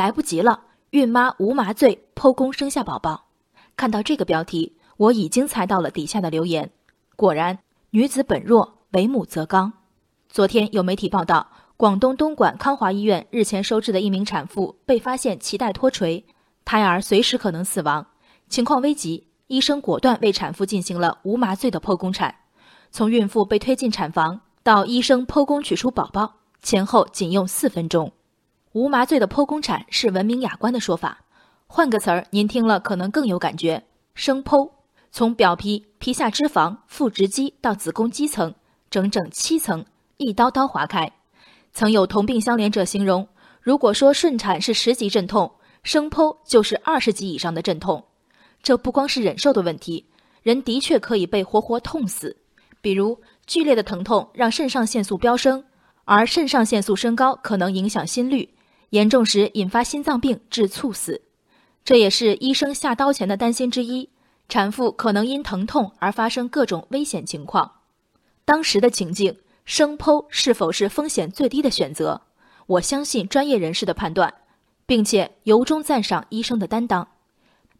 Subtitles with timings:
[0.00, 0.62] 来不及了，
[0.92, 3.26] 孕妈无麻醉剖宫生下宝宝。
[3.76, 6.70] 看到这个标题，我已经猜到了底下的留言。
[7.16, 7.58] 果然，
[7.90, 9.74] 女子本弱，为母则刚。
[10.30, 16.24] 昨天有媒体报道，广东东莞康华医院日前收治的一名产妇被发现脐带脱垂，
[16.64, 18.06] 胎儿随时可能死亡，
[18.48, 19.26] 情况危急。
[19.48, 22.34] 医生果断为产妇进行了无麻醉的剖宫产，
[22.90, 28.10] 从孕妇被推进产房到医生剖宫取出宝宝，前后仅用四分钟。
[28.72, 31.24] 无麻醉的剖宫产是文明雅观的说法，
[31.66, 33.82] 换个词儿您听了可能更有感觉。
[34.14, 34.70] 生剖，
[35.10, 38.54] 从表皮、皮下脂肪、腹直肌到子宫肌层，
[38.88, 39.84] 整整七层，
[40.18, 41.10] 一刀刀划开。
[41.72, 43.26] 曾有同病相怜者形容，
[43.60, 45.50] 如果说顺产是十级阵痛，
[45.82, 48.04] 生剖就是二十级以上的阵痛。
[48.62, 50.06] 这不光是忍受的问题，
[50.44, 52.36] 人的确可以被活活痛死。
[52.80, 55.64] 比如剧烈的疼痛让肾上腺素飙升，
[56.04, 58.48] 而肾上腺素升高可能影响心率。
[58.90, 61.22] 严重时引发心脏病致猝死，
[61.84, 64.10] 这也是医生下刀前的担心之一。
[64.48, 67.70] 产妇可能因疼痛而发生各种危险情况。
[68.44, 72.22] 当时的情境，生剖是否是风险最低的选择？
[72.66, 74.34] 我相信专业人士的判断，
[74.86, 77.06] 并且由衷赞赏医生的担当。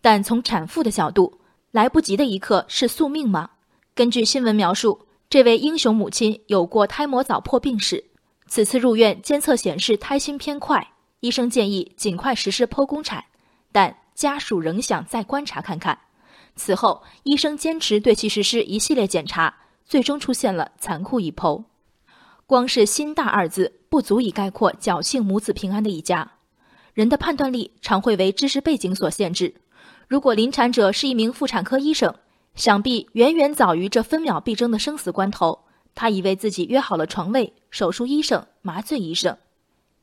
[0.00, 1.40] 但从产妇的角度，
[1.72, 3.50] 来不及的一刻是宿命吗？
[3.96, 8.04] 根据新闻描述，这位英雄母亲有过胎膜早破病史，
[8.46, 10.92] 此次入院监测显示胎心偏快。
[11.20, 13.24] 医生建议尽快实施剖宫产，
[13.72, 15.98] 但家属仍想再观察看看。
[16.56, 19.54] 此后，医生坚持对其实施一系列检查，
[19.84, 21.64] 最终出现了残酷一剖。
[22.46, 26.32] 光是“心大”二字不足以概括侥幸母子平安的一家。
[26.94, 29.54] 人的判断力常会为知识背景所限制。
[30.08, 32.14] 如果临产者是一名妇产科医生，
[32.54, 39.36] 想必远远早于这分秒必争的生死关头，他已为自己约好了床位、手术医生、麻醉医生。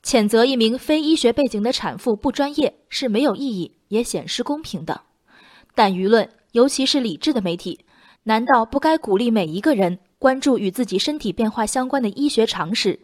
[0.04, 5.02] 谴责一名非医学背景的产妇不专业是没有意义，也显示公平的。
[5.76, 7.86] 但舆论，尤其是理智的媒体，
[8.24, 13.00] 难道不该鼓励每一个人关注与自己身体变化相关的医学常识，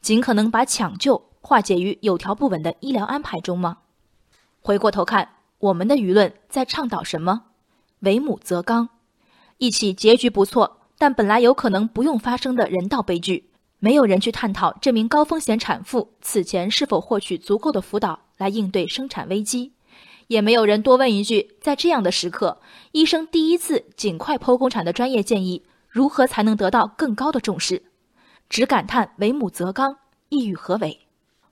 [0.00, 3.78] 尽可能把抢救化解于有条不紊的医疗安排中吗？
[4.60, 5.28] 回过头看，
[5.58, 7.42] 我们的舆论在倡导什么？
[8.00, 8.88] 为母则刚，
[9.58, 13.50] 一起结局不错，但本来有可能不用发生的人道悲剧。
[13.78, 19.72] 没有人去探讨这名高风险产妇此前是否获取足够的辅导来应对生产危机，
[20.28, 22.58] 也没有人多问一句：在这样的时刻，
[22.92, 27.82] 医生第一次尽快剖宫产的专业建议如何才能得到更高的重视？
[28.48, 29.96] 只感叹“为母则刚”，
[30.30, 31.00] 意欲何为？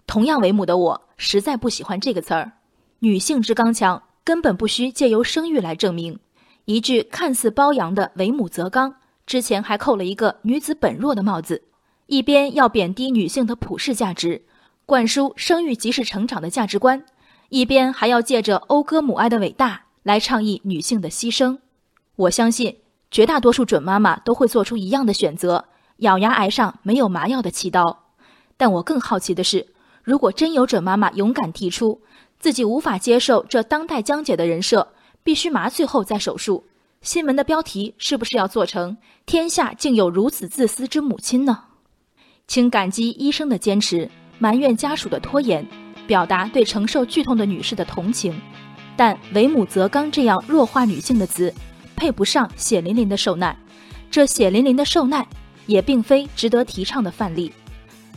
[0.06, 2.52] 同样为母的我，实在不喜欢这个词儿。
[3.00, 6.18] 女性之刚强，根本不需借由生育来证明。
[6.64, 8.94] 一句看似褒扬的“为母则刚”，
[9.26, 11.62] 之前还扣了一个女子本弱的帽子。
[12.06, 14.42] 一边要贬低女性的普世价值，
[14.84, 17.04] 灌输生育即是成长的价值观，
[17.48, 21.58] 一边还要借着讴歌母爱的伟大来倡议女性的牺牲。
[22.16, 22.76] 我相信
[23.10, 25.64] 绝大多数准妈妈都会做出一样的选择，
[25.98, 28.04] 咬牙挨上没有麻药的气刀。
[28.56, 29.68] 但我更好奇的是，
[30.02, 32.02] 如果真有准妈妈勇敢提出
[32.38, 36.66] 自己无法接受这当代江姐的人设，必须麻醉后再手术，
[37.00, 41.64] 新闻的标题是不是要做成“天下竟有如此自私之母亲”呢？
[42.46, 45.66] 请感激医生的坚持，埋怨家属的拖延，
[46.06, 48.38] 表达对承受剧痛的女士的同情。
[48.96, 51.52] 但“为母则刚”这样弱化女性的词，
[51.96, 53.56] 配不上血淋淋的受难。
[54.10, 55.26] 这血淋淋的受难，
[55.66, 57.52] 也并非值得提倡的范例。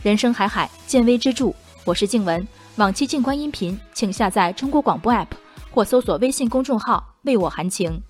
[0.02, 1.52] 人生海海，见微知著。
[1.84, 2.46] 我是静文，
[2.76, 5.26] 往期静观音频，请下载中国广播 app
[5.70, 8.00] 或搜索微信公众号“为我含情”。